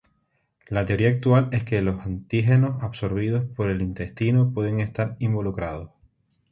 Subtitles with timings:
[0.67, 5.91] La teoría actual es que los antígenos absorbidos por el intestino pueden estar involucrados.